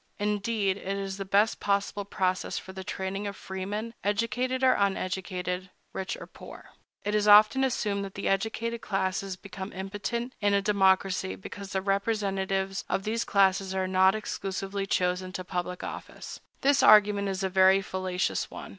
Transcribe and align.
Indeed, 0.17 0.77
it 0.77 0.97
is 0.97 1.17
the 1.17 1.25
best 1.25 1.59
possible 1.59 2.05
process 2.05 2.57
for 2.57 2.73
the 2.73 2.83
training 2.83 3.27
of 3.27 3.35
freemen, 3.35 3.93
educated 4.03 4.63
or 4.63 4.73
uneducated, 4.73 5.69
rich 5.93 6.17
or 6.17 6.25
poor.It 6.25 7.13
is 7.13 7.27
often 7.27 7.63
assumed 7.63 8.03
that 8.05 8.15
the 8.15 8.27
educated 8.27 8.81
classes 8.81 9.35
become 9.35 9.71
impotent 9.73 10.33
in 10.41 10.55
a 10.55 10.59
democracy, 10.63 11.35
because 11.35 11.71
the 11.71 11.83
representatives 11.83 12.83
of 12.89 13.03
those 13.03 13.23
classes 13.23 13.75
are 13.75 13.87
not 13.87 14.15
exclusively 14.15 14.87
chosen 14.87 15.31
to 15.33 15.43
public 15.43 15.83
office. 15.83 16.39
This 16.61 16.81
argument 16.81 17.29
is 17.29 17.43
a 17.43 17.47
very 17.49 17.79
fallacious 17.83 18.49
one. 18.49 18.69